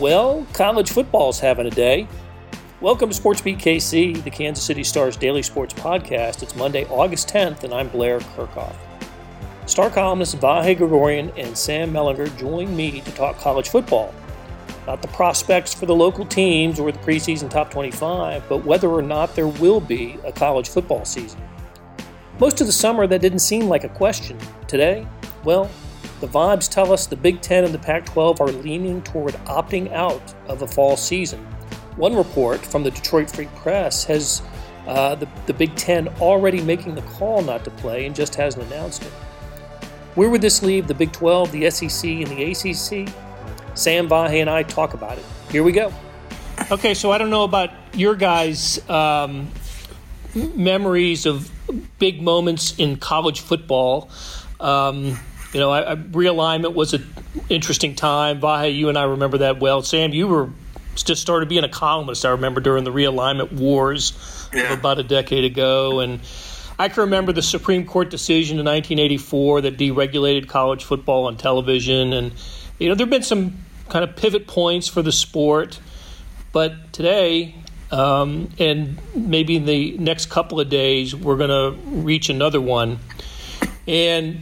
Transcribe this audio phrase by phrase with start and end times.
[0.00, 2.06] Well, college football's having a day.
[2.80, 6.44] Welcome to Sports Beat KC, the Kansas City Star's daily sports podcast.
[6.44, 8.76] It's Monday, August 10th, and I'm Blair Kerkhoff.
[9.66, 14.14] Star columnists Vahe Gregorian and Sam Mellinger join me to talk college football.
[14.86, 19.02] Not the prospects for the local teams or the preseason top 25, but whether or
[19.02, 21.42] not there will be a college football season.
[22.38, 24.38] Most of the summer, that didn't seem like a question.
[24.68, 25.08] Today,
[25.42, 25.68] well,
[26.20, 29.92] the vibes tell us the Big Ten and the Pac 12 are leaning toward opting
[29.92, 31.40] out of a fall season.
[31.96, 34.42] One report from the Detroit Free Press has
[34.86, 38.64] uh, the, the Big Ten already making the call not to play and just hasn't
[38.66, 39.12] announced it.
[40.14, 43.12] Where would this leave the Big 12, the SEC, and the ACC?
[43.74, 45.24] Sam Vahe and I talk about it.
[45.50, 45.92] Here we go.
[46.70, 49.48] Okay, so I don't know about your guys' um,
[50.34, 51.50] memories of
[51.98, 54.10] big moments in college football.
[54.58, 55.18] Um,
[55.52, 57.06] you know, I, I, realignment was an
[57.48, 58.40] interesting time.
[58.40, 59.82] Vahe, you and I remember that well.
[59.82, 60.50] Sam, you were
[60.94, 62.24] just started being a columnist.
[62.24, 64.72] I remember during the realignment wars yeah.
[64.72, 66.20] about a decade ago, and
[66.78, 72.12] I can remember the Supreme Court decision in 1984 that deregulated college football on television,
[72.12, 72.32] and
[72.78, 75.80] you know there have been some kind of pivot points for the sport,
[76.52, 77.54] but today.
[77.90, 82.98] Um, and maybe in the next couple of days, we're going to reach another one.
[83.86, 84.40] And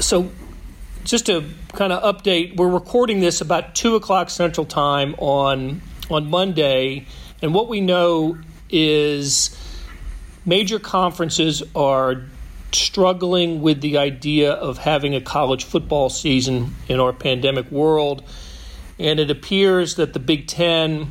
[0.00, 0.30] so
[1.06, 6.28] just to kind of update, we're recording this about two o'clock Central Time on on
[6.28, 7.06] Monday,
[7.40, 8.36] and what we know
[8.68, 9.56] is
[10.44, 12.22] major conferences are
[12.72, 18.24] struggling with the idea of having a college football season in our pandemic world,
[18.98, 21.10] and it appears that the Big Ten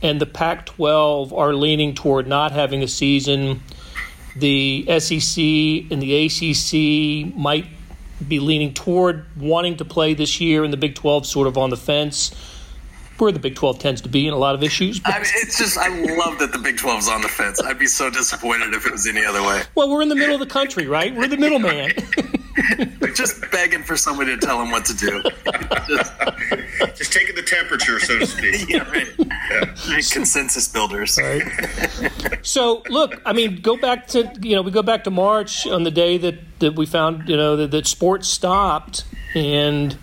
[0.00, 3.60] and the Pac 12 are leaning toward not having a season.
[4.36, 5.42] The SEC
[5.90, 7.66] and the ACC might
[8.22, 11.70] be leaning toward wanting to play this year, and the Big 12 sort of on
[11.70, 12.32] the fence.
[13.18, 15.00] Where the Big 12 tends to be in a lot of issues.
[15.04, 17.60] I mean, it's just, I love that the Big 12 is on the fence.
[17.60, 19.62] I'd be so disappointed if it was any other way.
[19.76, 21.14] Well, we're in the middle of the country, right?
[21.14, 21.92] We're the middleman.
[22.76, 25.22] They're just begging for somebody to tell them what to do.
[25.88, 26.12] just,
[26.96, 28.68] just taking the temperature, so to speak.
[28.68, 29.08] yeah, right.
[29.18, 30.00] Yeah.
[30.10, 31.18] Consensus builders.
[31.18, 31.42] Right.
[32.42, 35.84] So, look, I mean, go back to you know, we go back to March on
[35.84, 39.04] the day that that we found you know that, that sports stopped,
[39.34, 39.96] and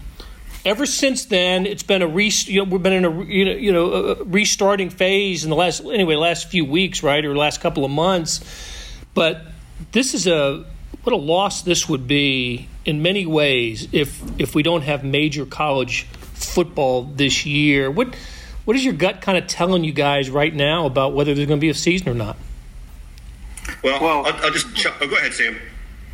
[0.66, 3.52] ever since then, it's been a re, you know, we've been in a you know,
[3.52, 7.62] you know a restarting phase in the last anyway last few weeks, right, or last
[7.62, 8.42] couple of months.
[9.14, 9.42] But
[9.92, 10.66] this is a
[11.04, 15.46] what a loss this would be in many ways if if we don't have major
[15.46, 17.90] college football this year.
[17.90, 18.16] What
[18.66, 21.59] what is your gut kind of telling you guys right now about whether there's going
[21.59, 22.38] to be a season or not?
[23.84, 25.59] Well, well I'll, I'll just oh, go ahead, Sam.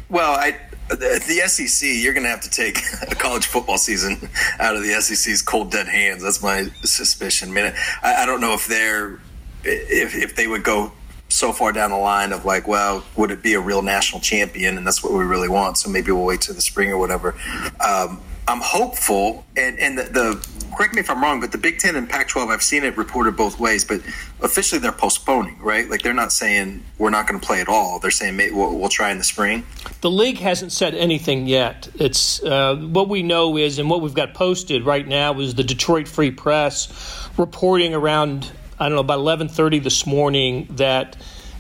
[0.10, 0.58] Well, I
[0.90, 2.80] the, the SEC, you're going to have to take
[3.12, 4.30] a college football season
[4.60, 6.22] out of the SEC's cold dead hands.
[6.22, 7.50] That's my suspicion.
[7.50, 9.20] I mean, I, I don't know if they're
[9.64, 10.92] if if they would go
[11.30, 14.78] so far down the line of like, well, would it be a real national champion?
[14.78, 15.78] And that's what we really want.
[15.78, 17.36] So maybe we'll wait till the spring or whatever.
[17.80, 20.48] Um, I'm hopeful, and, and the, the,
[20.78, 23.36] correct me if I'm wrong, but the Big Ten and Pac-12, I've seen it reported
[23.36, 24.02] both ways, but
[24.40, 25.90] officially they're postponing, right?
[25.90, 27.98] Like they're not saying we're not going to play at all.
[27.98, 29.66] They're saying we'll, we'll, try in the spring.
[30.02, 31.90] The league hasn't said anything yet.
[31.96, 35.64] It's uh, what we know is, and what we've got posted right now is the
[35.64, 41.16] Detroit Free Press reporting around I don't know about 11:30 this morning that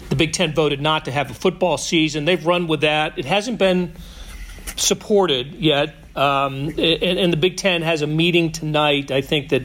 [0.10, 2.26] the Big Ten voted not to have a football season.
[2.26, 3.18] They've run with that.
[3.18, 3.94] It hasn't been
[4.76, 9.12] supported yet, um, and, and, the Big Ten has a meeting tonight.
[9.12, 9.64] I think that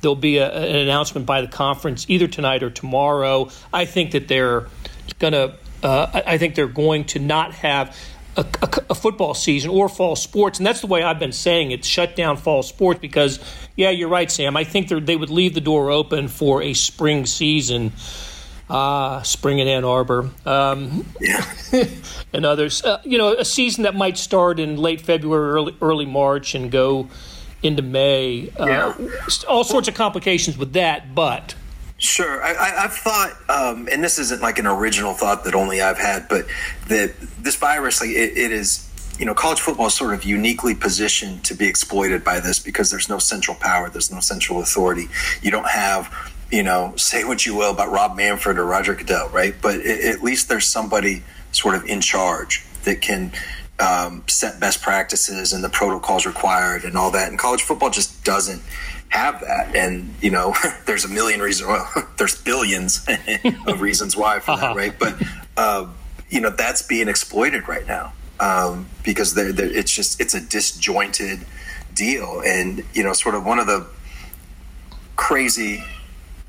[0.00, 3.50] there'll be a, an announcement by the conference either tonight or tomorrow.
[3.72, 4.66] I think that they're
[5.18, 5.56] going to.
[5.82, 7.98] Uh, I think they're going to not have
[8.36, 11.70] a, a, a, football season or fall sports, and that's the way I've been saying
[11.70, 11.84] it.
[11.84, 13.38] Shut down fall sports because,
[13.76, 14.56] yeah, you're right, Sam.
[14.56, 17.92] I think they would leave the door open for a spring season.
[18.70, 21.44] Ah, uh, spring in Ann Arbor, um, yeah,
[22.32, 22.82] and others.
[22.82, 26.70] Uh, you know, a season that might start in late February, early, early March, and
[26.70, 27.08] go
[27.62, 28.50] into May.
[28.58, 28.94] Uh, yeah.
[29.46, 31.54] all sorts of complications with that, but
[32.02, 32.42] Sure.
[32.42, 36.26] I, have thought, um, and this isn't like an original thought that only I've had,
[36.28, 36.46] but
[36.88, 38.90] that this virus, like it, it is,
[39.20, 42.90] you know, college football is sort of uniquely positioned to be exploited by this because
[42.90, 45.06] there's no central power, there's no central authority.
[45.42, 46.12] You don't have,
[46.50, 49.54] you know, say what you will about Rob Manfred or Roger Goodell, right?
[49.62, 51.22] But it, at least there's somebody
[51.52, 53.30] sort of in charge that can
[53.78, 57.28] um, set best practices and the protocols required and all that.
[57.28, 58.60] And college football just doesn't
[59.12, 59.76] have that.
[59.76, 60.54] And, you know,
[60.86, 63.06] there's a million reasons, well, there's billions
[63.66, 64.68] of reasons why for uh-huh.
[64.68, 64.98] that, right?
[64.98, 65.22] But,
[65.56, 65.86] uh,
[66.30, 70.40] you know, that's being exploited right now um, because they're, they're, it's just, it's a
[70.40, 71.40] disjointed
[71.94, 72.42] deal.
[72.44, 73.86] And, you know, sort of one of the
[75.16, 75.84] crazy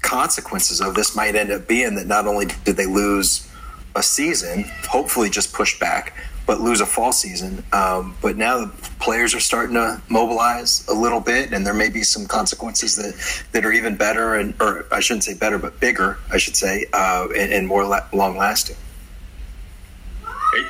[0.01, 3.49] consequences of this might end up being that not only did they lose
[3.95, 6.15] a season, hopefully just pushed back,
[6.45, 7.63] but lose a fall season.
[7.71, 8.67] Um, but now the
[8.99, 13.43] players are starting to mobilize a little bit, and there may be some consequences that,
[13.53, 16.85] that are even better, and or I shouldn't say better, but bigger, I should say,
[16.93, 18.75] uh, and, and, more la- long lasting.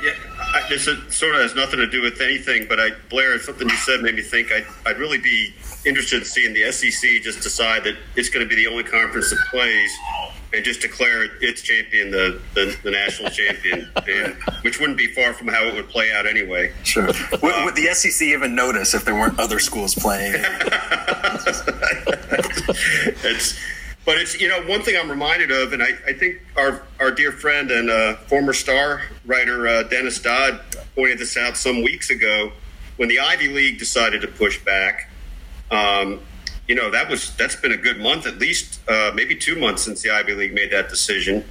[0.02, 0.12] Yeah,
[0.68, 4.00] this sort of has nothing to do with anything, but I, Blair, something you said
[4.00, 5.52] made me think I'd, I'd really be
[5.84, 9.30] interested in seeing the SEC just decide that it's going to be the only conference
[9.30, 9.90] that plays
[10.54, 15.32] and just declare its champion the, the, the national champion, and, which wouldn't be far
[15.32, 16.72] from how it would play out anyway.
[16.82, 17.06] Sure.
[17.06, 20.34] would, would, the SEC even notice if there weren't other schools playing?
[23.24, 23.58] it's,
[24.04, 27.10] but it's you know one thing I'm reminded of, and I, I think our our
[27.10, 30.60] dear friend and uh, former star writer uh, Dennis Dodd
[30.94, 32.52] pointed this out some weeks ago
[32.96, 35.10] when the Ivy League decided to push back.
[35.70, 36.20] Um,
[36.68, 39.82] you know that was that's been a good month, at least uh, maybe two months
[39.82, 41.44] since the Ivy League made that decision.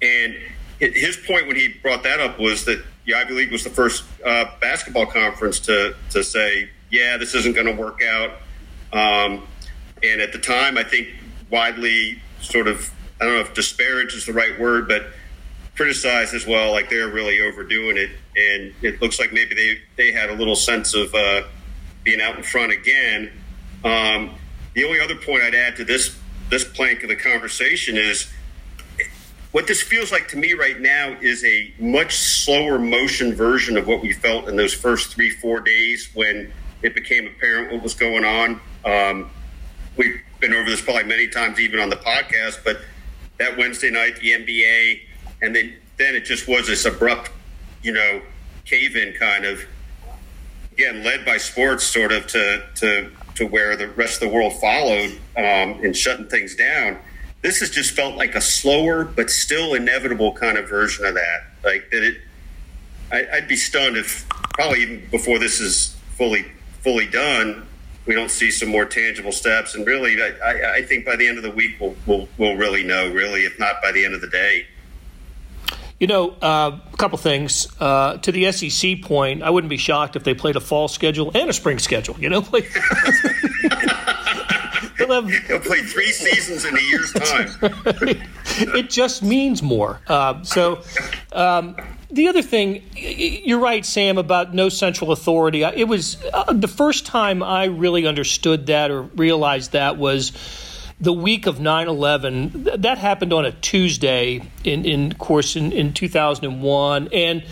[0.00, 0.36] And
[0.78, 4.04] his point when he brought that up was that the Ivy League was the first
[4.24, 8.30] uh, basketball conference to to say, yeah, this isn't going to work out.
[8.92, 9.46] Um,
[10.02, 11.08] and at the time, I think
[11.50, 15.06] widely sort of I don't know if disparage is the right word, but
[15.76, 18.10] criticized as well, like they're really overdoing it.
[18.36, 21.42] And it looks like maybe they they had a little sense of uh,
[22.04, 23.30] being out in front again.
[23.84, 24.34] Um,
[24.74, 26.16] the only other point I'd add to this
[26.50, 28.30] this plank of the conversation is
[29.52, 33.86] what this feels like to me right now is a much slower motion version of
[33.86, 36.52] what we felt in those first three four days when
[36.82, 38.60] it became apparent what was going on.
[38.84, 39.30] Um,
[39.96, 42.80] we've been over this probably many times, even on the podcast, but
[43.38, 45.00] that Wednesday night, the NBA,
[45.42, 47.30] and then then it just was this abrupt,
[47.82, 48.22] you know,
[48.64, 49.64] cave in kind of
[50.72, 54.52] again led by sports, sort of to to to where the rest of the world
[54.54, 56.98] followed um, in shutting things down.
[57.42, 61.44] This has just felt like a slower but still inevitable kind of version of that.
[61.64, 62.18] Like that, it.
[63.10, 66.46] I, would be stunned if probably even before this is fully
[66.80, 67.66] fully done,
[68.06, 69.74] we don't see some more tangible steps.
[69.74, 72.82] And really, I, I think by the end of the week, we'll, we'll, we'll really
[72.82, 73.10] know.
[73.12, 74.66] Really, if not by the end of the day.
[76.02, 77.68] You know, uh, a couple things.
[77.78, 81.30] Uh, to the SEC point, I wouldn't be shocked if they played a fall schedule
[81.32, 82.16] and a spring schedule.
[82.18, 82.62] You know, play.
[84.98, 87.48] They'll play three seasons in a year's time.
[88.74, 90.00] it just means more.
[90.08, 90.82] Uh, so,
[91.30, 91.76] um,
[92.10, 95.62] the other thing, you're right, Sam, about no central authority.
[95.62, 100.32] It was uh, the first time I really understood that or realized that was
[101.02, 107.08] the week of 9-11 that happened on a tuesday in, in course in, in 2001
[107.12, 107.44] and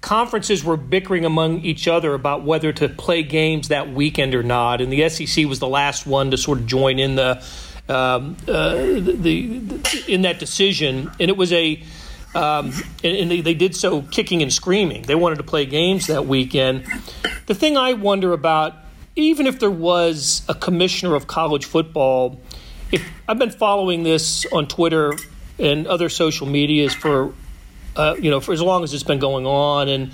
[0.00, 4.80] conferences were bickering among each other about whether to play games that weekend or not
[4.80, 7.44] and the sec was the last one to sort of join in the
[7.86, 11.82] um, uh, the, the, in that decision and it was a
[12.34, 12.72] um,
[13.04, 15.02] and, and they, they did so kicking and screaming.
[15.02, 16.84] They wanted to play games that weekend.
[17.46, 18.74] The thing i wonder about
[19.14, 22.40] even if there was a commissioner of college football
[22.92, 25.14] if I've been following this on Twitter
[25.58, 27.34] and other social medias for
[27.96, 30.12] uh, you know for as long as it's been going on and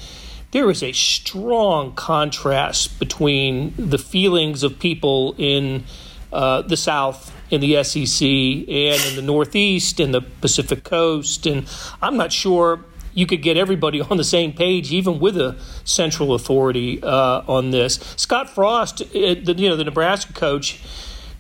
[0.52, 5.85] there is a strong contrast between the feelings of people in
[6.33, 11.47] uh, the South, in the SEC, and in the Northeast, and the Pacific Coast.
[11.47, 11.68] And
[12.02, 16.35] I'm not sure you could get everybody on the same page, even with a central
[16.35, 18.00] authority uh, on this.
[18.16, 20.83] Scott Frost, uh, the, you know, the Nebraska coach,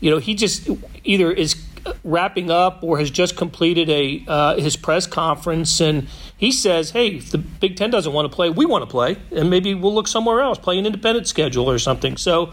[0.00, 0.68] you know, he just
[1.04, 1.56] either is
[2.04, 7.08] wrapping up or has just completed a uh, his press conference, and he says, "Hey,
[7.16, 9.94] if the Big Ten doesn't want to play, we want to play, and maybe we'll
[9.94, 12.52] look somewhere else, play an independent schedule or something." So.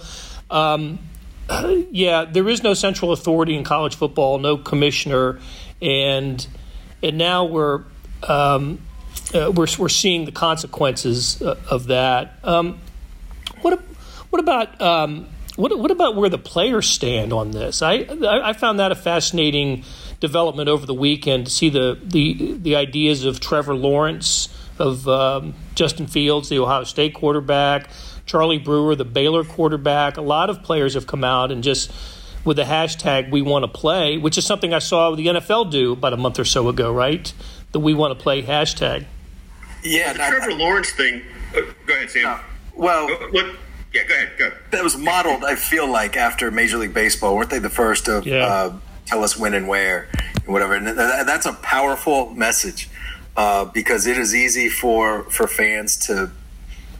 [0.50, 1.00] Um,
[1.92, 5.40] yeah, there is no central authority in college football, no commissioner,
[5.82, 6.46] and
[7.02, 7.84] and now we're
[8.24, 8.80] um,
[9.34, 12.40] uh, we're we're seeing the consequences uh, of that.
[12.44, 12.80] Um,
[13.62, 13.80] what
[14.30, 15.28] what about um,
[15.58, 17.82] what, what about where the players stand on this?
[17.82, 19.84] I, I found that a fascinating
[20.20, 24.50] development over the weekend to see the, the, the ideas of Trevor Lawrence,
[24.80, 27.90] of um, Justin Fields, the Ohio State quarterback,
[28.28, 30.18] Charlie Brewer, the Baylor quarterback.
[30.18, 31.92] A lot of players have come out and just
[32.46, 35.94] with the hashtag we want to play, which is something I saw the NFL do
[35.94, 37.34] about a month or so ago, right?
[37.72, 39.06] The we want to play hashtag.
[39.84, 41.24] Yeah, the Trevor Lawrence thing.
[41.56, 42.28] Uh, go ahead, Sam.
[42.28, 42.40] Uh,
[42.76, 43.56] well, look,
[43.98, 44.38] yeah, go ahead.
[44.38, 44.52] Go.
[44.72, 47.36] That was modeled, I feel like, after Major League Baseball.
[47.36, 48.46] Weren't they the first to yeah.
[48.46, 48.74] uh,
[49.06, 50.76] tell us when and where and whatever?
[50.76, 52.90] And that's a powerful message
[53.36, 56.32] uh, because it is easy for for fans to,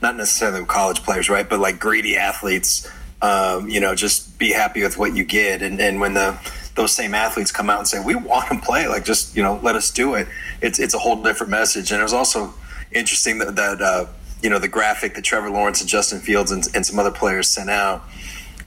[0.02, 2.90] not necessarily college players, right, but like greedy athletes,
[3.22, 5.62] um, you know, just be happy with what you get.
[5.62, 6.38] And, and when the
[6.74, 8.86] those same athletes come out and say, "We want to play.
[8.86, 10.28] Like, just you know, let us do it."
[10.62, 11.90] It's it's a whole different message.
[11.90, 12.54] And it was also
[12.92, 14.06] interesting that, that uh,
[14.42, 17.48] you know the graphic that Trevor Lawrence and Justin Fields and, and some other players
[17.48, 18.02] sent out,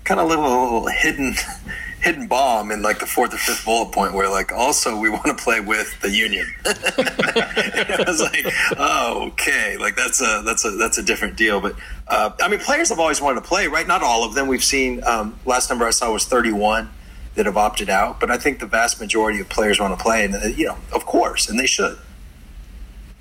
[0.03, 1.35] kind of little, little hidden
[2.01, 5.25] hidden bomb in like the fourth or fifth bullet point where like also we want
[5.25, 6.47] to play with the union.
[6.65, 8.45] I was like,
[8.77, 11.61] oh, okay, like that's a that's a that's a different deal.
[11.61, 11.75] But
[12.07, 13.87] uh, I mean, players have always wanted to play, right?
[13.87, 14.47] Not all of them.
[14.47, 16.89] We've seen um, last number I saw was thirty one
[17.35, 20.25] that have opted out, but I think the vast majority of players want to play,
[20.25, 21.97] and uh, you know, of course, and they should.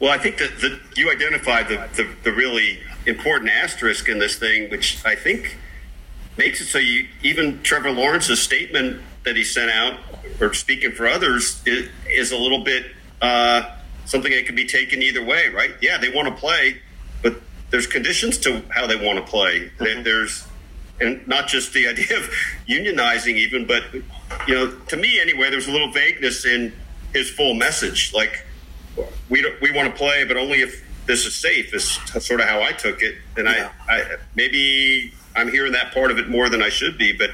[0.00, 4.36] Well, I think that the, you identified the, the, the really important asterisk in this
[4.36, 5.58] thing, which I think
[6.38, 9.98] makes it so you even Trevor Lawrence's statement that he sent out,
[10.40, 12.86] or speaking for others, is, is a little bit
[13.20, 13.76] uh,
[14.06, 15.72] something that could be taken either way, right?
[15.82, 16.80] Yeah, they want to play,
[17.22, 17.36] but
[17.68, 19.70] there's conditions to how they want to play.
[19.78, 20.02] Mm-hmm.
[20.02, 20.46] There's
[20.98, 22.30] and not just the idea of
[22.66, 23.82] unionizing, even, but
[24.46, 26.72] you know, to me anyway, there's a little vagueness in
[27.12, 28.14] his full message.
[28.14, 28.46] Like
[29.30, 31.72] we we want to play, but only if this is safe.
[31.72, 33.72] Is sort of how I took it, and yeah.
[33.88, 37.30] I, I maybe I'm hearing that part of it more than I should be, but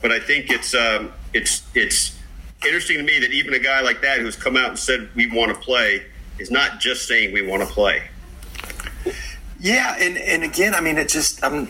[0.00, 2.18] but I think it's um, it's it's
[2.64, 5.26] interesting to me that even a guy like that who's come out and said we
[5.26, 6.06] want to play
[6.38, 8.02] is not just saying we want to play.
[9.60, 11.68] Yeah, and and again, I mean, it just I'm.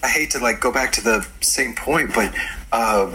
[0.00, 2.32] I hate to like go back to the same point, but
[2.70, 3.10] uh,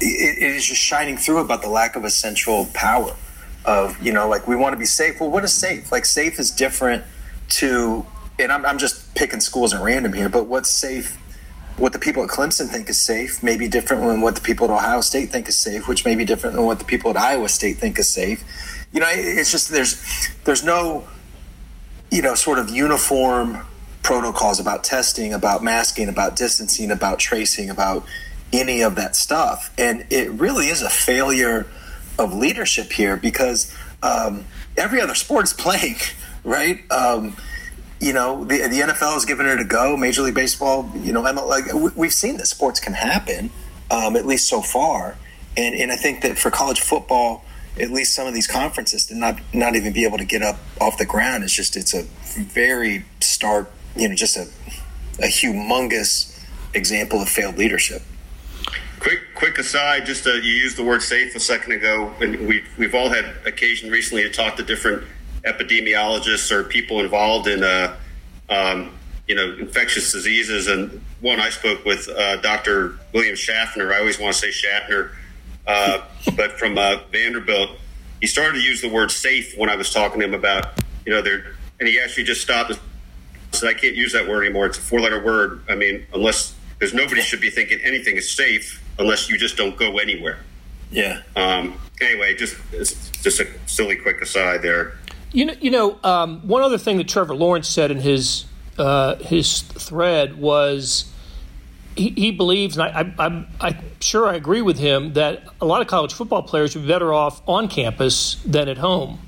[0.00, 3.16] it, it is just shining through about the lack of a central power
[3.64, 5.20] of you know like we want to be safe.
[5.20, 5.90] Well, what is safe?
[5.90, 7.04] Like safe is different
[7.50, 8.06] to
[8.38, 11.20] and I'm, I'm just picking schools at random here, but what's safe?
[11.76, 14.66] What the people at Clemson think is safe may be different than what the people
[14.66, 17.16] at Ohio State think is safe, which may be different than what the people at
[17.16, 18.44] Iowa State think is safe.
[18.92, 20.00] You know, it's just there's
[20.44, 21.04] there's no
[22.12, 23.66] you know sort of uniform
[24.02, 28.04] protocols about testing, about masking, about distancing, about tracing, about
[28.52, 31.66] any of that stuff, and it really is a failure
[32.18, 34.44] of leadership here because um,
[34.76, 35.96] every other sport is playing,
[36.44, 36.80] right?
[36.90, 37.36] Um,
[38.00, 39.96] you know, the, the NFL has given it a go.
[39.96, 43.50] Major League Baseball, you know, like we've seen that sports can happen,
[43.90, 45.16] um, at least so far.
[45.56, 47.44] And and I think that for college football,
[47.80, 50.58] at least some of these conferences to not not even be able to get up
[50.80, 54.48] off the ground is just it's a very stark, you know, just a
[55.20, 56.38] a humongous
[56.74, 58.02] example of failed leadership.
[59.04, 60.06] Quick, quick aside.
[60.06, 63.34] Just uh, you used the word safe a second ago, and we we've all had
[63.44, 65.04] occasion recently to talk to different
[65.42, 67.94] epidemiologists or people involved in, uh,
[68.48, 68.94] um,
[69.28, 70.68] you know, infectious diseases.
[70.68, 72.98] And one I spoke with uh, Dr.
[73.12, 73.92] William Schaffner.
[73.92, 75.10] I always want to say Schaffner,
[75.66, 76.00] uh,
[76.34, 77.72] but from uh, Vanderbilt.
[78.22, 81.12] He started to use the word safe when I was talking to him about, you
[81.12, 82.80] know, there, and he actually just stopped and
[83.52, 84.64] said, I can't use that word anymore.
[84.64, 85.60] It's a four letter word.
[85.68, 89.76] I mean, unless, because nobody should be thinking anything is safe unless you just don't
[89.76, 90.38] go anywhere.
[90.90, 91.22] Yeah.
[91.36, 94.98] Um, anyway, just just a silly quick aside there.
[95.32, 98.44] You know, you know, um, one other thing that Trevor Lawrence said in his
[98.78, 101.12] uh, his thread was
[101.96, 105.66] he, he believes, and I, I, I'm, I'm sure I agree with him that a
[105.66, 109.20] lot of college football players would be better off on campus than at home,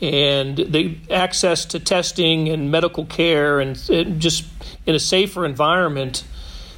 [0.00, 4.44] and the access to testing and medical care and, and just
[4.86, 6.24] in a safer environment,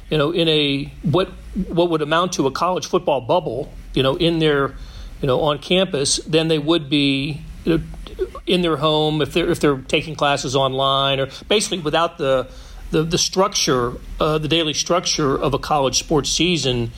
[0.09, 1.29] you know, in a what
[1.67, 4.75] what would amount to a college football bubble, you know, in their,
[5.21, 7.83] you know, on campus, than they would be you know,
[8.45, 12.47] in their home if they're if they're taking classes online or basically without the
[12.91, 16.91] the, the structure, uh, the daily structure of a college sports season.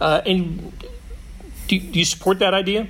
[0.00, 0.72] Uh, and
[1.66, 2.86] do, do, you support that idea?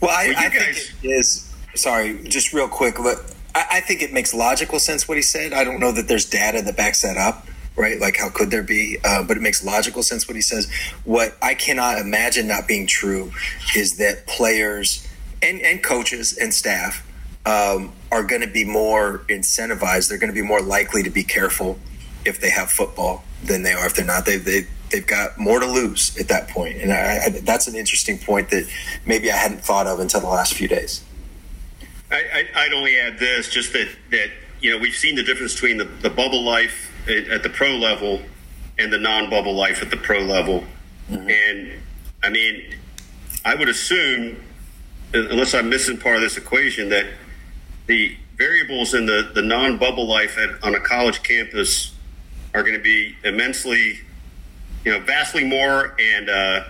[0.00, 1.54] Well, I, well, I think it is.
[1.74, 2.96] Sorry, just real quick.
[2.96, 5.52] But I, I think it makes logical sense what he said.
[5.52, 7.46] I don't know that there's data that backs that up
[7.76, 8.00] right?
[8.00, 8.98] Like, how could there be?
[9.04, 10.70] Uh, but it makes logical sense what he says.
[11.04, 13.32] What I cannot imagine not being true
[13.76, 15.06] is that players
[15.42, 17.06] and, and coaches and staff
[17.44, 20.08] um, are going to be more incentivized.
[20.08, 21.78] They're going to be more likely to be careful
[22.24, 24.26] if they have football than they are if they're not.
[24.26, 26.78] They, they, they've got more to lose at that point.
[26.78, 28.68] And I, I, that's an interesting point that
[29.04, 31.04] maybe I hadn't thought of until the last few days.
[32.10, 34.30] I, would only add this, just that, that,
[34.60, 37.70] you know, we've seen the difference between the, the bubble life at, at the pro
[37.70, 38.22] level
[38.78, 40.64] and the non-bubble life at the pro level.
[41.10, 41.30] Mm-hmm.
[41.30, 41.82] And
[42.22, 42.74] I mean,
[43.44, 44.36] I would assume
[45.12, 47.06] unless I'm missing part of this equation, that
[47.86, 51.94] the variables in the, the non bubble life at, on a college campus
[52.54, 54.00] are going to be immensely,
[54.84, 56.64] you know, vastly more and uh,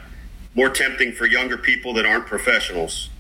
[0.55, 3.11] more tempting for younger people that aren't professionals.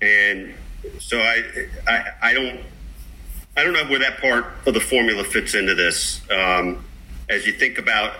[0.00, 0.54] And
[0.98, 2.60] so I, I, I don't,
[3.60, 6.22] I don't know where that part of the formula fits into this.
[6.30, 6.82] Um,
[7.28, 8.14] as you think about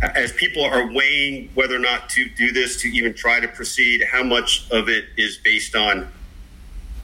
[0.00, 4.04] as people are weighing whether or not to do this, to even try to proceed,
[4.04, 6.08] how much of it is based on,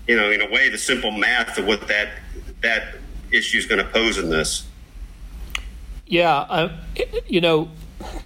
[0.06, 2.10] you know, in a way, the simple math of what that
[2.60, 2.94] that
[3.32, 4.64] issue is going to pose in this.
[6.06, 6.76] Yeah, uh,
[7.26, 7.70] you know,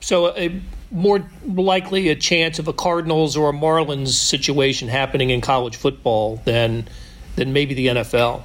[0.01, 5.41] so a, more likely a chance of a Cardinals or a Marlins situation happening in
[5.41, 6.87] college football than
[7.37, 8.43] than maybe the NFL.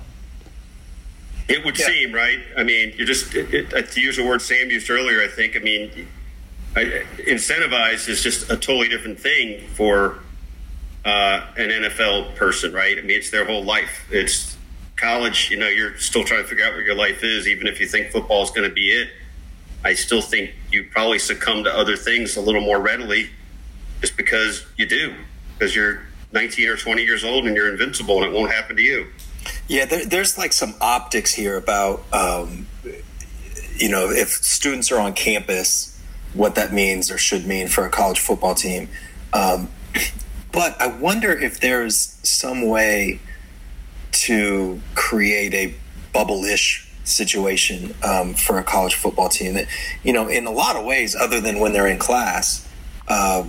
[1.49, 1.87] It would yeah.
[1.87, 2.39] seem right.
[2.55, 5.21] I mean, you're just it, it, to use the word Sam used earlier.
[5.21, 5.55] I think.
[5.55, 6.07] I mean,
[6.75, 10.19] I, incentivized is just a totally different thing for
[11.03, 12.97] uh, an NFL person, right?
[12.97, 14.07] I mean, it's their whole life.
[14.11, 14.57] It's
[14.95, 15.49] college.
[15.49, 17.87] You know, you're still trying to figure out what your life is, even if you
[17.87, 19.09] think football is going to be it.
[19.83, 23.29] I still think you probably succumb to other things a little more readily,
[24.01, 25.15] just because you do,
[25.57, 26.01] because you're
[26.33, 29.07] 19 or 20 years old and you're invincible, and it won't happen to you.
[29.69, 32.65] Yeah, there, there's like some optics here about, um,
[33.77, 35.95] you know, if students are on campus,
[36.33, 38.89] what that means or should mean for a college football team.
[39.31, 39.69] Um,
[40.51, 43.19] but I wonder if there's some way
[44.11, 45.75] to create a
[46.13, 49.67] bubble-ish situation um, for a college football team that,
[50.03, 52.67] you know, in a lot of ways, other than when they're in class,
[53.07, 53.43] uh,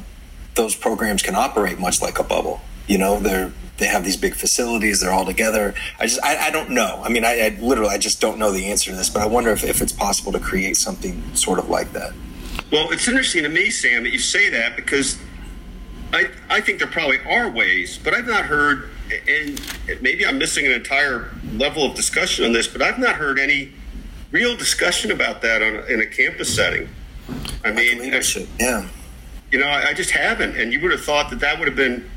[0.55, 2.61] those programs can operate much like a bubble.
[2.87, 5.01] You know, they're they have these big facilities.
[5.01, 5.75] They're all together.
[5.99, 7.01] I just, I, I don't know.
[7.03, 9.11] I mean, I, I, literally, I just don't know the answer to this.
[9.11, 12.13] But I wonder if, if it's possible to create something sort of like that.
[12.71, 15.19] Well, it's interesting to me, Sam, that you say that because
[16.13, 18.91] I, I think there probably are ways, but I've not heard,
[19.29, 19.61] and
[20.01, 23.73] maybe I'm missing an entire level of discussion on this, but I've not heard any
[24.31, 26.89] real discussion about that on, in a campus setting.
[27.65, 28.89] I mean, leadership, yeah.
[29.51, 31.77] You know, I, I just haven't, and you would have thought that that would have
[31.77, 32.09] been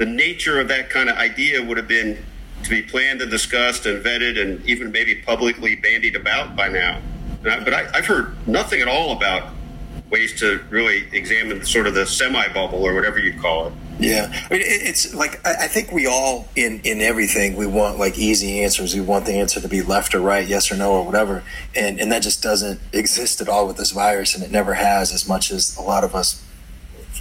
[0.00, 2.16] the nature of that kind of idea would have been
[2.62, 6.98] to be planned and discussed and vetted and even maybe publicly bandied about by now.
[7.44, 9.52] I, but I, have heard nothing at all about
[10.10, 13.74] ways to really examine sort of the semi bubble or whatever you'd call it.
[13.98, 18.18] Yeah, I mean, it's like I think we all in in everything we want like
[18.18, 18.94] easy answers.
[18.94, 21.44] We want the answer to be left or right, yes or no or whatever,
[21.76, 25.12] and and that just doesn't exist at all with this virus, and it never has
[25.12, 26.42] as much as a lot of us,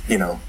[0.07, 0.39] you know,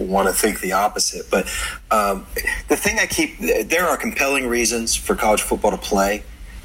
[0.00, 1.30] want to think the opposite.
[1.30, 1.46] But
[1.90, 2.26] um,
[2.68, 6.22] the thing I keep there are compelling reasons for college football to play,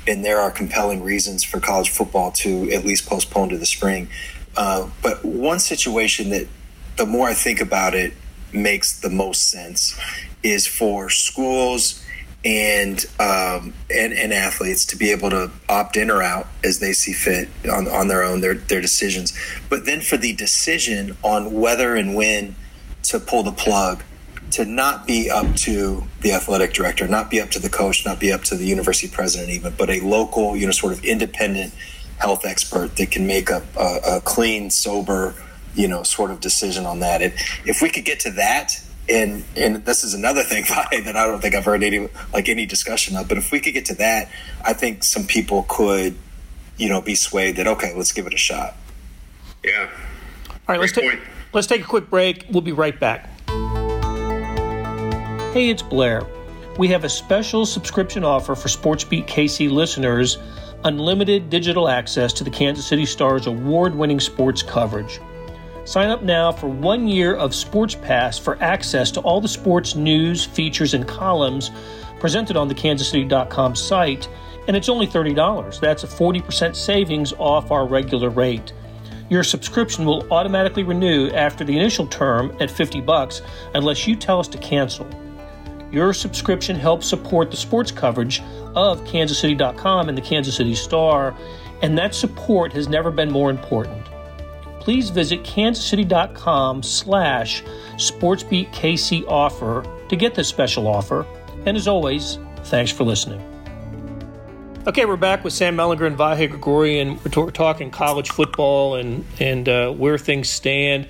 [0.07, 4.07] and there are compelling reasons for college football to at least postpone to the spring.
[4.55, 6.47] Uh, but one situation that
[6.97, 8.13] the more I think about it
[8.51, 9.99] makes the most sense
[10.43, 12.03] is for schools
[12.45, 16.91] and um, and, and athletes to be able to opt in or out as they
[16.91, 19.33] see fit on, on their own their their decisions.
[19.69, 22.55] But then for the decision on whether and when
[23.03, 24.03] to pull the plug
[24.51, 28.19] to not be up to the athletic director, not be up to the coach, not
[28.19, 31.73] be up to the university president, even, but a local, you know, sort of independent
[32.19, 35.33] health expert that can make a, a, a clean, sober,
[35.73, 37.21] you know, sort of decision on that.
[37.21, 41.25] If if we could get to that, and and this is another thing that I
[41.25, 43.95] don't think I've heard any like any discussion of, but if we could get to
[43.95, 44.29] that,
[44.63, 46.15] I think some people could,
[46.77, 48.75] you know, be swayed that okay, let's give it a shot.
[49.63, 49.89] Yeah.
[50.67, 51.09] All right, Great let's take.
[51.09, 52.45] Point Let's take a quick break.
[52.49, 53.29] We'll be right back.
[55.53, 56.23] Hey, it's Blair.
[56.79, 60.39] We have a special subscription offer for SportsBeat KC listeners
[60.83, 65.19] unlimited digital access to the Kansas City Stars award winning sports coverage.
[65.85, 69.95] Sign up now for one year of Sports Pass for access to all the sports
[69.95, 71.71] news, features, and columns
[72.19, 74.29] presented on the kansascity.com site,
[74.67, 75.79] and it's only $30.
[75.79, 78.71] That's a 40% savings off our regular rate.
[79.29, 83.41] Your subscription will automatically renew after the initial term at 50 bucks
[83.73, 85.07] unless you tell us to cancel.
[85.91, 88.41] Your subscription helps support the sports coverage
[88.75, 91.35] of kansascity.com and the Kansas City Star,
[91.81, 94.03] and that support has never been more important.
[94.79, 97.63] Please visit kansascity.com slash
[97.95, 101.25] sportsbeatkc offer to get this special offer.
[101.65, 103.52] And as always, thanks for listening.
[104.85, 107.17] Okay, we're back with Sam Mellinger and Vahe Gregorian.
[107.23, 111.07] We're talking college football and and uh, where things stand.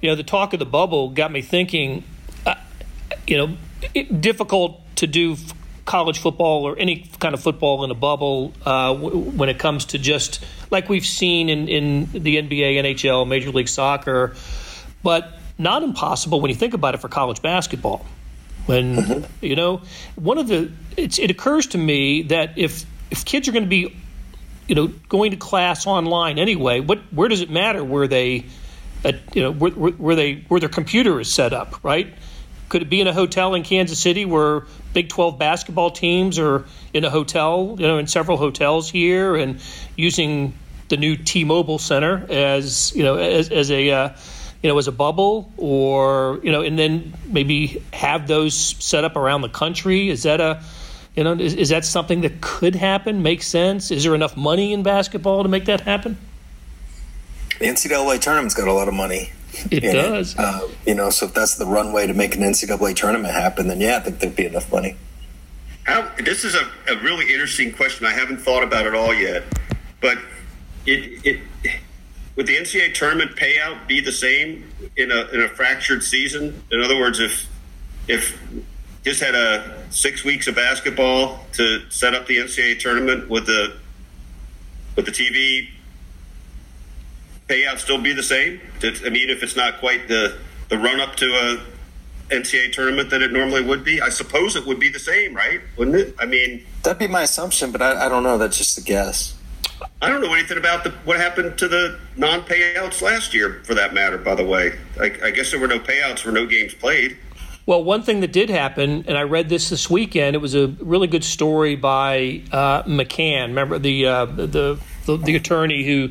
[0.00, 2.04] You know, the talk of the bubble got me thinking.
[2.46, 2.54] Uh,
[3.26, 3.56] you know,
[3.92, 5.36] it, difficult to do
[5.84, 9.84] college football or any kind of football in a bubble uh, w- when it comes
[9.86, 14.34] to just like we've seen in, in the NBA, NHL, Major League Soccer,
[15.02, 18.06] but not impossible when you think about it for college basketball.
[18.64, 19.44] When mm-hmm.
[19.44, 19.82] you know,
[20.14, 23.94] one of the it occurs to me that if if kids are going to be,
[24.66, 28.46] you know, going to class online anyway, what where does it matter where they,
[29.04, 32.12] uh, you know, where, where they where their computer is set up, right?
[32.70, 34.62] Could it be in a hotel in Kansas City where
[34.94, 39.60] Big 12 basketball teams are in a hotel, you know, in several hotels here and
[39.94, 40.54] using
[40.88, 44.16] the new T-Mobile Center as you know as, as a uh,
[44.62, 49.16] you know as a bubble, or you know, and then maybe have those set up
[49.16, 50.08] around the country?
[50.08, 50.64] Is that a
[51.14, 53.22] you know is, is that something that could happen?
[53.22, 53.90] Make sense?
[53.90, 56.18] Is there enough money in basketball to make that happen?
[57.58, 59.32] The NCAA tournament's got a lot of money.
[59.70, 60.32] It does.
[60.32, 60.40] It.
[60.40, 63.80] Uh, you know, so if that's the runway to make an NCAA tournament happen, then
[63.80, 64.96] yeah, I think there'd be enough money.
[65.84, 68.06] How, this is a, a really interesting question.
[68.06, 69.44] I haven't thought about it all yet,
[70.00, 70.16] but
[70.86, 71.40] it, it
[72.36, 76.62] would the NCAA tournament payout be the same in a in a fractured season?
[76.70, 77.48] In other words, if
[78.08, 78.38] if
[79.02, 83.76] just had a six weeks of basketball to set up the NCAA tournament, with the
[84.96, 85.68] would the TV
[87.48, 88.60] payout still be the same?
[88.82, 90.38] I mean, if it's not quite the
[90.68, 91.72] the run up to a
[92.32, 94.00] NCAA tournament that it normally would be?
[94.00, 95.60] I suppose it would be the same, right?
[95.76, 96.14] Wouldn't it?
[96.18, 98.38] I mean, that'd be my assumption, but I, I don't know.
[98.38, 99.38] That's just a guess.
[100.00, 103.94] I don't know anything about the, what happened to the non-payouts last year, for that
[103.94, 104.16] matter.
[104.16, 107.16] By the way, I, I guess there were no payouts for no games played.
[107.64, 110.34] Well, one thing that did happen, and I read this this weekend.
[110.34, 113.48] It was a really good story by uh, McCann.
[113.48, 116.10] Remember the, uh, the, the the attorney who,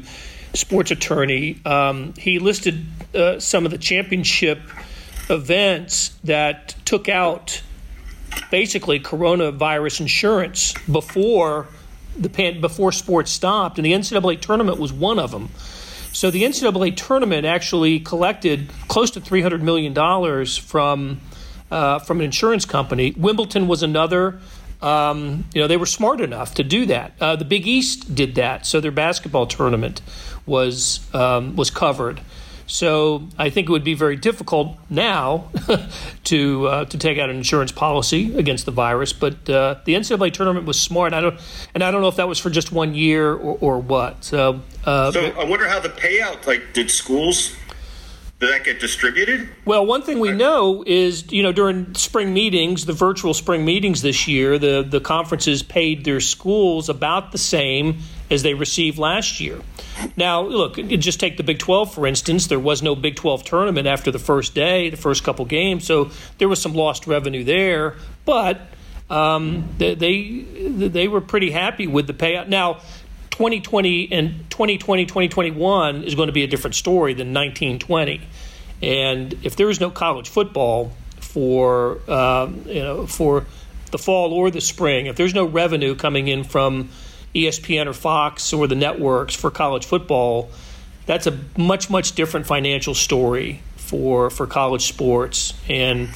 [0.54, 1.60] sports attorney.
[1.66, 4.62] Um, he listed uh, some of the championship
[5.30, 7.62] events that took out
[8.50, 11.68] basically coronavirus insurance before
[12.18, 15.50] the pan, before sports stopped, and the NCAA tournament was one of them.
[16.14, 21.20] So the NCAA tournament actually collected close to three hundred million dollars from
[21.72, 23.14] uh, from an insurance company.
[23.18, 24.40] Wimbledon was another.
[24.82, 27.14] Um, you know they were smart enough to do that.
[27.22, 30.02] Uh, the Big East did that, so their basketball tournament
[30.46, 32.22] was um, was covered.
[32.72, 35.50] So I think it would be very difficult now
[36.24, 39.12] to uh, to take out an insurance policy against the virus.
[39.12, 41.14] But uh, the NCAA tournament was smart.
[41.14, 41.40] I don't,
[41.74, 44.24] and I don't know if that was for just one year or, or what.
[44.24, 46.48] So, uh, so I wonder how the payout.
[46.48, 47.54] Like, did schools
[48.42, 49.48] did that get distributed?
[49.66, 54.02] Well, one thing we know is, you know, during spring meetings, the virtual spring meetings
[54.02, 58.00] this year, the, the conferences paid their schools about the same
[58.32, 59.62] as they received last year.
[60.18, 62.48] Now, look, just take the Big 12, for instance.
[62.48, 66.10] There was no Big 12 tournament after the first day, the first couple games, so
[66.40, 68.60] there was some lost revenue there, but
[69.12, 72.48] um, they, they, they were pretty happy with the payout.
[72.48, 72.80] Now,
[73.42, 78.22] 2020 and 2020, 2021 is going to be a different story than 1920.
[78.84, 83.48] And if there is no college football for um, you know for
[83.90, 86.90] the fall or the spring, if there's no revenue coming in from
[87.34, 90.52] ESPN or Fox or the networks for college football,
[91.08, 96.10] that's a much much different financial story for for college sports and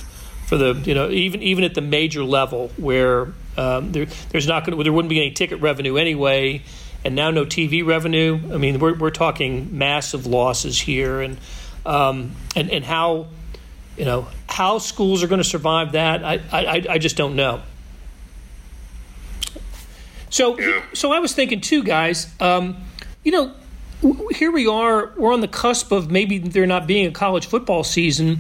[0.46, 4.64] for the you know even even at the major level where um, there, there's not
[4.64, 6.62] going there wouldn't be any ticket revenue anyway
[7.06, 8.40] and now no TV revenue.
[8.52, 11.38] I mean, we're, we're talking massive losses here, and
[11.86, 13.28] um, and and how
[13.96, 16.26] you know how schools are going to survive that.
[16.26, 17.62] I, I I just don't know.
[20.32, 20.58] So
[20.94, 22.28] so I was thinking too, guys.
[22.42, 22.84] Um,
[23.24, 23.54] you know,
[24.32, 25.14] here we are.
[25.16, 28.40] We're on the cusp of maybe there not being a college football season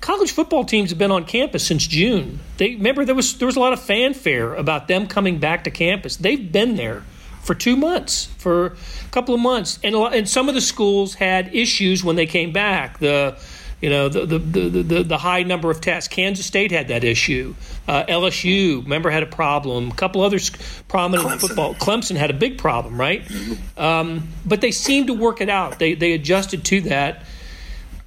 [0.00, 2.40] college football teams have been on campus since June.
[2.56, 5.70] They remember there was there was a lot of fanfare about them coming back to
[5.70, 6.16] campus.
[6.16, 7.04] They've been there
[7.42, 11.54] for two months, for a couple of months, and and some of the schools had
[11.54, 12.98] issues when they came back.
[12.98, 13.36] The
[13.80, 16.08] you know the the, the, the, the high number of tests.
[16.08, 17.54] Kansas State had that issue.
[17.88, 19.90] Uh, LSU, remember, had a problem.
[19.90, 20.38] A couple other
[20.86, 21.40] prominent Clemson.
[21.40, 21.74] football.
[21.74, 23.28] Clemson had a big problem, right?
[23.76, 25.80] Um, but they seemed to work it out.
[25.80, 27.24] They they adjusted to that.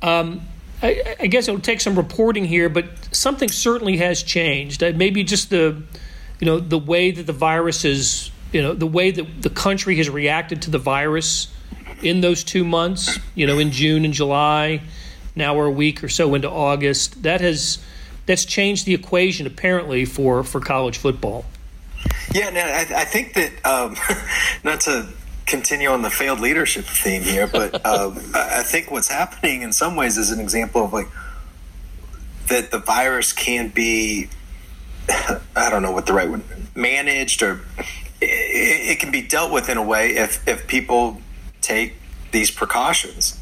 [0.01, 0.41] Um,
[0.81, 4.83] I, I, guess it'll take some reporting here, but something certainly has changed.
[4.83, 5.81] Uh, maybe just the,
[6.39, 9.97] you know, the way that the virus is you know the way that the country
[9.97, 11.53] has reacted to the virus
[12.01, 14.81] in those two months, you know, in June and July,
[15.35, 17.23] now we're a week or so into August.
[17.23, 17.79] That has
[18.25, 21.43] that's changed the equation apparently for for college football.
[22.33, 23.97] Yeah, no, I, I think that um,
[24.63, 25.09] not to
[25.45, 29.97] continue on the failed leadership theme here, but um, I think what's happening in some
[29.97, 31.09] ways is an example of like
[32.47, 34.29] that the virus can be
[35.09, 37.59] I don't know what the right word managed or
[38.25, 41.21] it, it can be dealt with in a way if if people
[41.61, 41.93] take
[42.31, 43.39] these precautions.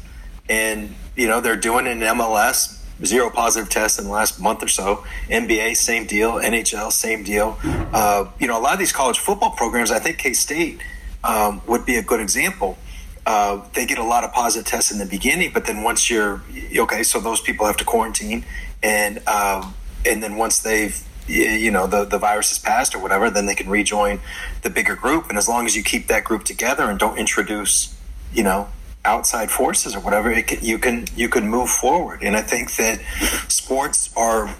[0.48, 4.68] And you know they're doing an MLS zero positive tests in the last month or
[4.68, 5.04] so.
[5.28, 6.34] NBA, same deal.
[6.34, 7.58] NHL, same deal.
[7.64, 10.80] Uh, you know, a lot of these college football programs, I think K State
[11.22, 12.78] um, would be a good example.
[13.26, 16.42] Uh, they get a lot of positive tests in the beginning, but then once you're
[16.76, 18.44] okay, so those people have to quarantine,
[18.82, 23.30] and um, and then once they've you know the the virus has passed or whatever,
[23.30, 24.20] then they can rejoin
[24.62, 25.28] the bigger group.
[25.28, 27.96] And as long as you keep that group together and don't introduce,
[28.32, 28.68] you know,
[29.04, 32.22] outside forces or whatever, can, you can you can move forward.
[32.22, 33.00] And I think that
[33.48, 34.54] sports are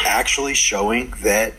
[0.00, 1.54] actually showing that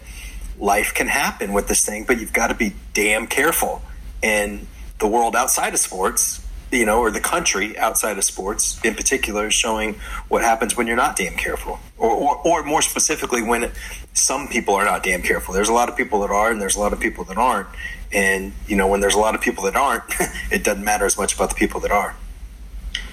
[0.59, 3.81] life can happen with this thing, but you've got to be damn careful.
[4.23, 4.67] And
[4.99, 6.44] the world outside of sports
[6.75, 9.95] you know, or the country outside of sports in particular showing
[10.27, 13.71] what happens when you're not damn careful, or, or, or, more specifically, when
[14.13, 15.53] some people are not damn careful.
[15.53, 17.67] There's a lot of people that are, and there's a lot of people that aren't.
[18.11, 20.03] And, you know, when there's a lot of people that aren't,
[20.51, 22.15] it doesn't matter as much about the people that are.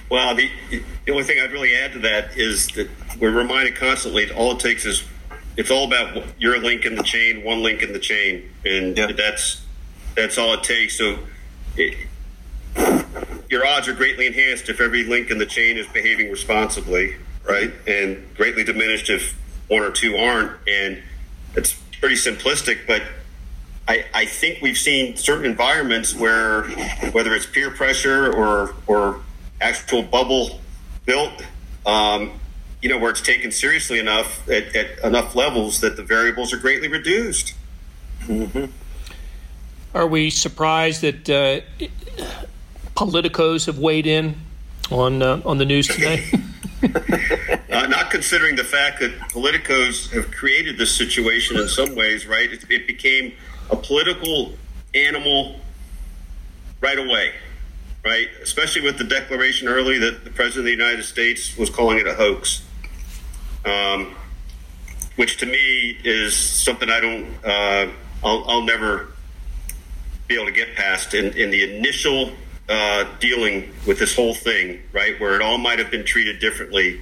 [0.09, 4.31] Well, the, the only thing I'd really add to that is that we're reminded constantly
[4.31, 5.03] all it takes is
[5.57, 9.11] it's all about your link in the chain, one link in the chain, and yeah.
[9.11, 9.65] that's
[10.15, 10.97] that's all it takes.
[10.97, 11.17] So
[11.77, 12.07] it,
[13.53, 17.15] your odds are greatly enhanced if every link in the chain is behaving responsibly,
[17.47, 17.71] right?
[17.87, 20.51] And greatly diminished if one or two aren't.
[20.67, 21.01] And
[21.55, 23.03] it's pretty simplistic, but
[23.87, 26.63] I, I think we've seen certain environments where,
[27.11, 29.21] whether it's peer pressure or or
[29.61, 30.59] actual bubble
[31.05, 31.43] built,
[31.85, 32.31] um,
[32.81, 36.57] you know, where it's taken seriously enough at, at, enough levels that the variables are
[36.57, 37.53] greatly reduced.
[38.21, 38.65] Mm-hmm.
[39.93, 42.25] Are we surprised that uh,
[43.03, 44.35] politicos have weighed in
[44.91, 46.25] on uh, on the news today?
[46.83, 52.51] uh, not considering the fact that politicos have created this situation in some ways, right?
[52.51, 53.33] It, it became
[53.69, 54.53] a political
[54.93, 55.59] animal
[56.81, 57.33] right away,
[58.05, 58.27] right?
[58.41, 62.07] Especially with the declaration early that the president of the United States was calling it
[62.07, 62.63] a hoax,
[63.65, 64.15] um,
[65.15, 67.91] which to me is something I don't, uh,
[68.23, 69.09] I'll, I'll never
[70.27, 71.13] be able to get past.
[71.13, 72.31] In, in the initial
[72.73, 76.99] uh, dealing with this whole thing, right, where it all might have been treated differently.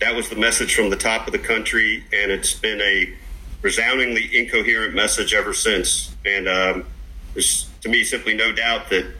[0.00, 3.12] That was the message from the top of the country, and it's been a
[3.60, 6.16] resoundingly incoherent message ever since.
[6.24, 6.86] And um,
[7.34, 9.12] there's, to me, simply no doubt that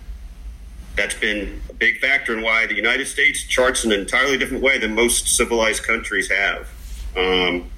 [0.96, 4.78] that's been a big factor in why the United States charts an entirely different way
[4.78, 6.66] than most civilized countries have
[7.14, 7.70] um,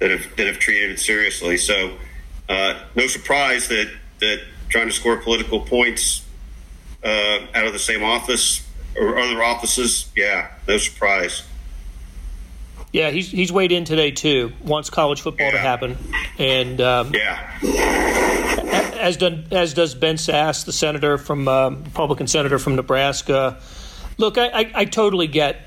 [0.00, 1.56] that have that have treated it seriously.
[1.56, 1.96] So,
[2.48, 6.26] uh, no surprise that that trying to score political points
[7.04, 11.42] uh, out of the same office or other offices, yeah, no surprise.
[12.92, 14.52] Yeah, he's he's weighed in today too.
[14.64, 15.52] Wants college football yeah.
[15.52, 15.96] to happen,
[16.38, 17.58] and um, yeah,
[18.98, 23.60] as done as does Ben Sasse, the senator from uh, Republican senator from Nebraska.
[24.18, 25.62] Look, I, I, I totally get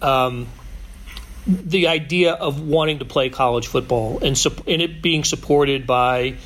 [0.00, 0.46] um,
[1.46, 6.36] the idea of wanting to play college football and, and it being supported by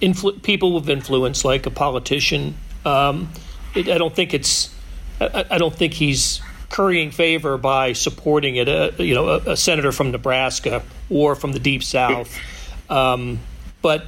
[0.00, 2.56] influ- people with influence, like a politician.
[2.84, 3.32] Um,
[3.76, 4.74] it, I don't think it's.
[5.20, 8.68] I, I, don't think he's currying favor by supporting it.
[8.68, 12.38] Uh, you know, a, a, senator from Nebraska or from the deep south,
[12.90, 13.38] um,
[13.82, 14.04] but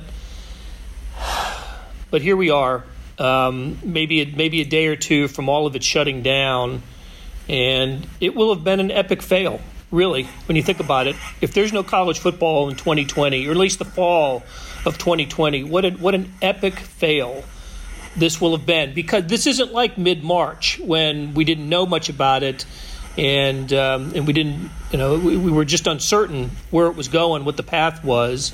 [2.11, 2.85] but here we are.
[3.18, 6.83] Um, maybe maybe a day or two from all of it shutting down,
[7.48, 9.61] and it will have been an epic fail.
[9.90, 13.57] Really, when you think about it, if there's no college football in 2020, or at
[13.57, 14.42] least the fall
[14.85, 17.42] of 2020, what a, what an epic fail
[18.18, 22.09] this will have been because this isn't like mid March when we didn't know much
[22.09, 22.64] about it
[23.18, 27.09] and um, and we didn't you know we, we, were just uncertain where it was
[27.09, 28.52] going, what the path was.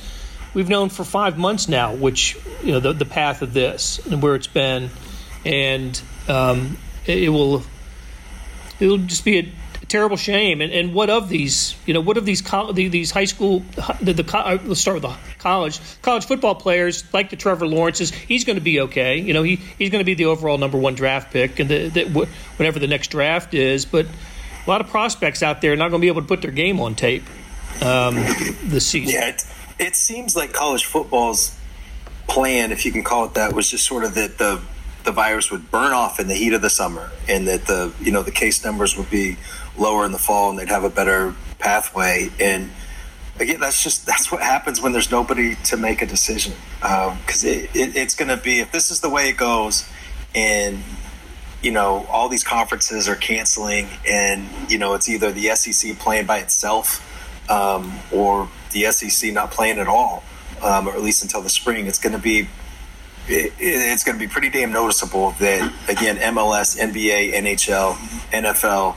[0.55, 4.23] We've known for five months now, which you know the the path of this and
[4.23, 4.89] where it's been,
[5.45, 7.63] and um, it, it will
[8.81, 9.53] it'll just be a
[9.85, 10.61] terrible shame.
[10.61, 11.77] And, and what of these?
[11.87, 12.43] You know, what of these
[12.75, 13.63] these high school?
[14.01, 18.11] The, the uh, let's start with the college college football players like the Trevor Lawrence's.
[18.11, 19.19] He's going to be okay.
[19.19, 21.89] You know, he he's going to be the overall number one draft pick, and the,
[21.89, 23.85] the, whenever the next draft is.
[23.85, 26.43] But a lot of prospects out there are not going to be able to put
[26.43, 27.25] their game on tape
[27.83, 28.15] um,
[28.65, 29.15] this season.
[29.15, 29.45] Yeah, it,
[29.79, 31.57] it seems like college football's
[32.27, 34.61] plan, if you can call it that, was just sort of that the
[35.05, 38.11] the virus would burn off in the heat of the summer, and that the you
[38.11, 39.37] know the case numbers would be
[39.77, 42.31] lower in the fall and they'd have a better pathway.
[42.41, 42.71] And
[43.39, 46.55] again, that's just that's what happens when there's nobody to make a decision.
[46.81, 49.89] Because um, it, it, it's going to be if this is the way it goes,
[50.35, 50.83] and
[51.63, 56.27] you know all these conferences are canceling, and you know it's either the SEC playing
[56.27, 57.01] by itself
[57.51, 60.23] um, or the SEC not playing at all,
[60.63, 61.87] um, or at least until the spring.
[61.87, 62.49] It's going to be
[63.27, 67.95] it, it's going to be pretty damn noticeable that again MLS, NBA, NHL,
[68.31, 68.97] NFL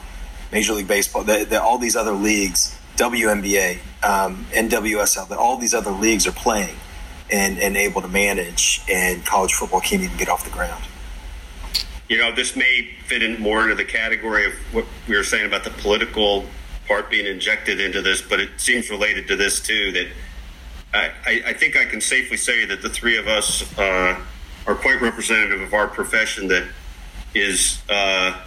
[0.52, 1.26] Major League Baseball,
[1.60, 6.76] all these other leagues, WNBA, um, NWSL, that all these other leagues are playing
[7.32, 10.84] and, and able to manage, and college football can't even get off the ground.
[12.10, 15.46] You know, this may fit in more into the category of what we were saying
[15.46, 16.46] about the political
[16.88, 19.92] part being injected into this, but it seems related to this too.
[19.92, 20.08] That
[20.94, 24.18] I, I, think I can safely say that the three of us uh,
[24.66, 26.68] are quite representative of our profession that
[27.36, 28.40] is uh,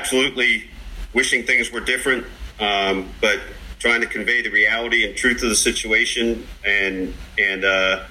[0.00, 0.64] absolutely
[1.12, 2.24] wishing things were different,
[2.58, 3.38] um, but
[3.78, 8.04] trying to convey the reality and truth of the situation, and and uh,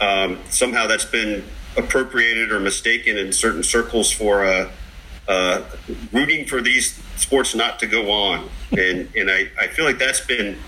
[0.00, 1.42] um, somehow that's been
[1.76, 4.70] appropriated or mistaken in certain circles for uh,
[5.26, 5.62] uh,
[6.12, 10.20] rooting for these sports not to go on, and and I, I feel like that's
[10.20, 10.58] been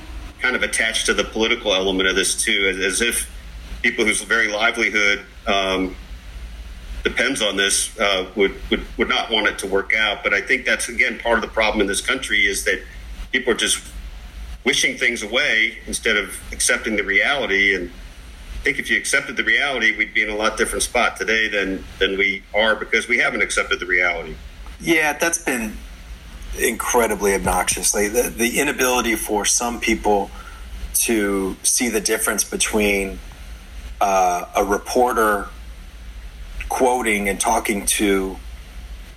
[0.41, 3.31] kind of attached to the political element of this too, as, as if
[3.83, 5.95] people whose very livelihood um,
[7.07, 10.25] depends on this uh, would, would would not want it to work out.
[10.25, 12.83] But I think that's again part of the problem in this country is that
[13.31, 13.81] people are just
[14.65, 17.77] wishing things away instead of accepting the reality.
[17.77, 17.91] And
[18.55, 21.49] I think if you accepted the reality, we'd be in a lot different spot today
[21.49, 24.35] than than we are because we haven't accepted the reality.
[24.81, 25.77] Yeah, that's been
[26.59, 27.95] incredibly obnoxious.
[27.95, 30.29] Like the, the inability for some people
[30.95, 33.21] to see the difference between
[34.01, 35.49] uh, a reporter
[36.69, 38.37] quoting and talking to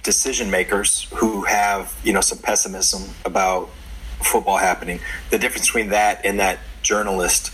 [0.03, 3.69] decision makers who have you know some pessimism about
[4.21, 4.99] football happening.
[5.29, 7.51] The difference between that and that journalist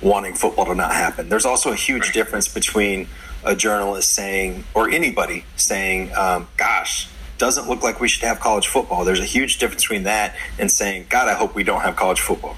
[0.00, 1.28] wanting football to not happen.
[1.28, 3.08] There's also a huge difference between
[3.44, 8.66] a journalist saying or anybody saying um, gosh doesn't look like we should have college
[8.66, 9.04] football.
[9.04, 12.20] There's a huge difference between that and saying god i hope we don't have college
[12.20, 12.56] football.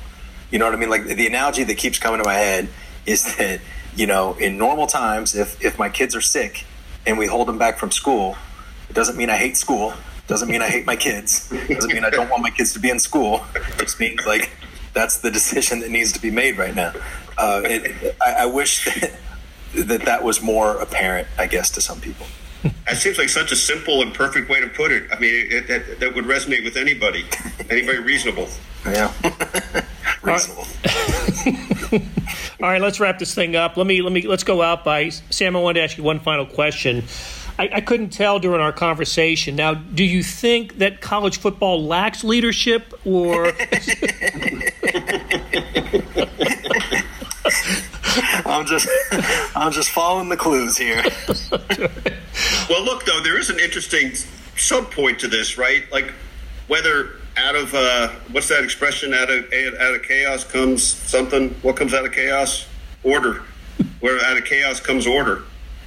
[0.51, 0.91] You know what i mean?
[0.91, 2.69] Like the analogy that keeps coming to my head
[3.07, 3.61] is that
[3.95, 6.65] you know in normal times if if my kids are sick
[7.07, 8.37] and we hold them back from school,
[8.89, 9.93] it doesn't mean I hate school.
[9.93, 11.51] It doesn't mean I hate my kids.
[11.53, 13.45] It doesn't mean I don't want my kids to be in school.
[13.55, 14.51] It just means like
[14.93, 16.93] that's the decision that needs to be made right now.
[17.39, 19.13] Uh, it, I, I, wish that,
[19.87, 22.27] that that was more apparent, I guess, to some people.
[22.63, 25.05] That seems like such a simple and perfect way to put it.
[25.13, 27.25] I mean, it, that, that would resonate with anybody,
[27.71, 28.49] anybody reasonable.
[28.85, 29.13] Yeah,
[30.23, 30.67] reasonable.
[32.63, 33.77] All right, let's wrap this thing up.
[33.77, 35.57] Let me let me let's go out by Sam.
[35.57, 37.05] I wanted to ask you one final question.
[37.59, 39.57] I, I couldn't tell during our conversation.
[39.57, 43.47] Now, do you think that college football lacks leadership, or?
[48.47, 48.89] I'm just
[49.55, 51.03] I'm just following the clues here.
[52.69, 54.13] well, look though, there is an interesting
[54.57, 55.85] sub point to this, right?
[55.93, 56.13] Like
[56.67, 59.15] whether out of uh, what's that expression?
[59.15, 59.45] Out of
[59.81, 61.51] out of chaos comes something.
[61.63, 62.67] What comes out of chaos?
[63.03, 63.43] Order.
[64.01, 65.45] Where out of chaos comes order.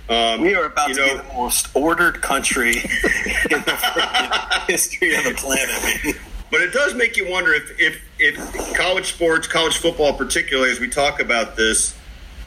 [0.09, 5.23] Um, we are about to know, be the most ordered country in the history of
[5.23, 6.17] the planet.
[6.51, 10.79] But it does make you wonder if, if, if college sports, college football, particularly as
[10.79, 11.95] we talk about this,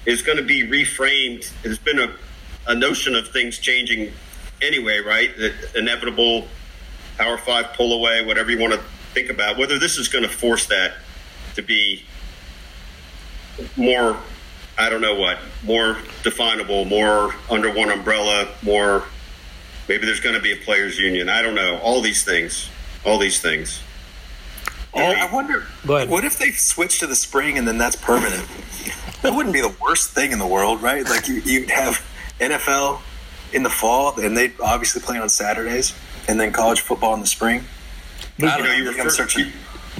[0.04, 1.50] is going to be reframed.
[1.62, 2.14] There's been a,
[2.68, 4.12] a notion of things changing
[4.60, 5.36] anyway, right?
[5.38, 6.46] That inevitable
[7.16, 8.80] Power Five pull away, whatever you want to
[9.16, 10.92] think about, whether this is going to force that
[11.54, 12.04] to be
[13.76, 14.18] more,
[14.76, 19.04] I don't know what, more definable, more under one umbrella, more.
[19.88, 21.30] Maybe there's going to be a players' union.
[21.30, 21.78] I don't know.
[21.78, 22.68] All these things.
[23.06, 23.80] All these things.
[24.94, 25.64] I wonder.
[26.10, 28.46] What if they switch to the spring and then that's permanent?
[29.22, 31.08] That wouldn't be the worst thing in the world, right?
[31.08, 32.04] Like you, you'd have
[32.38, 33.00] NFL
[33.54, 35.94] in the fall, and they obviously play on Saturdays,
[36.28, 37.64] and then college football in the spring.
[38.38, 38.72] I don't know.
[38.72, 39.52] You, refer, you,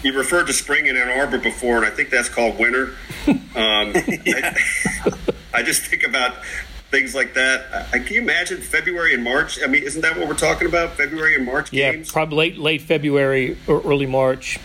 [0.03, 2.95] you, referred to spring in Ann Arbor before, and I think that's called winter.
[3.57, 4.55] Um, I,
[5.55, 6.45] I, just think about
[6.91, 7.89] things like that.
[7.91, 9.59] I, can you imagine February and March?
[9.65, 10.93] I mean, isn't that what we're talking about?
[10.93, 12.13] February and March yeah, games?
[12.13, 14.59] probably late late February or early March.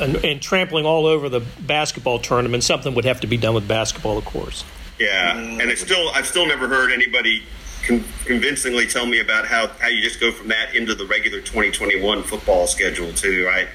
[0.00, 2.64] And, and, trampling all over the basketball tournament.
[2.64, 4.64] Something would have to be done with basketball, of course.
[4.98, 7.42] Yeah, and it's still I've still never heard anybody
[7.86, 11.40] con- convincingly tell me about how, how you just go from that into the regular
[11.40, 13.68] 2021 football schedule too, right?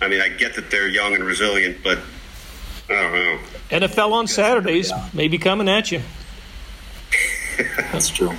[0.00, 1.98] I mean, I get that they're young and resilient, but
[2.88, 3.38] I don't know.
[3.70, 6.02] NFL on Saturdays may be coming at you.
[7.92, 8.30] That's true.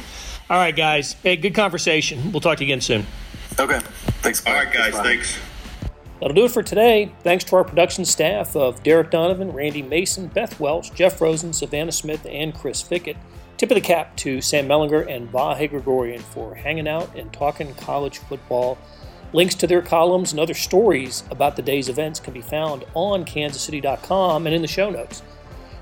[0.50, 1.14] All right, guys.
[1.24, 2.32] Hey, good conversation.
[2.32, 3.06] We'll talk to you again soon.
[3.60, 3.80] Okay.
[4.22, 4.46] Thanks.
[4.46, 4.94] All right, guys.
[4.94, 5.38] Thanks.
[6.20, 7.12] That'll do it for today.
[7.22, 11.92] Thanks to our production staff of Derek Donovan, Randy Mason, Beth Welch, Jeff Rosen, Savannah
[11.92, 13.18] Smith, and Chris Fickett.
[13.58, 17.74] Tip of the cap to Sam Mellinger and Vahe Gregorian for hanging out and talking
[17.74, 18.78] college football.
[19.34, 23.26] Links to their columns and other stories about the day's events can be found on
[23.26, 25.24] kansascity.com and in the show notes.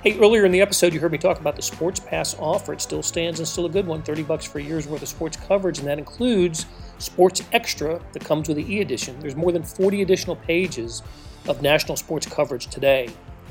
[0.03, 2.71] Hey, earlier in the episode, you heard me talk about the Sports Pass offer.
[2.71, 5.09] It still stands and still a good one 30 bucks for a year's worth of
[5.09, 6.67] sports coverage, and that includes
[6.99, 9.19] Sports Extra that comes with the e edition.
[9.19, 11.03] There's more than 40 additional pages
[11.49, 13.09] of national sports coverage today.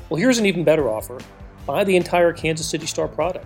[0.09, 1.19] Well, here's an even better offer
[1.67, 3.45] buy the entire Kansas City Star product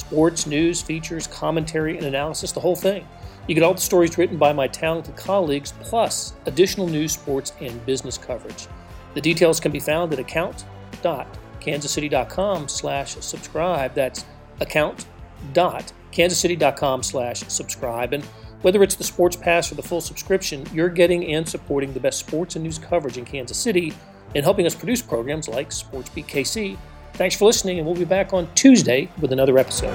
[0.00, 3.06] sports, news, features, commentary, and analysis, the whole thing.
[3.46, 7.84] You get all the stories written by my talented colleagues, plus additional news, sports, and
[7.86, 8.66] business coverage.
[9.14, 10.64] The details can be found at account
[11.04, 13.94] account.kansascity.com slash subscribe.
[13.94, 14.24] That's
[14.60, 18.12] account.kansascity.com slash subscribe.
[18.12, 18.24] And
[18.62, 22.18] whether it's the Sports Pass or the full subscription, you're getting and supporting the best
[22.18, 23.92] sports and news coverage in Kansas City
[24.34, 26.76] and helping us produce programs like Sports KC.
[27.20, 29.94] Thanks for listening, and we'll be back on Tuesday with another episode.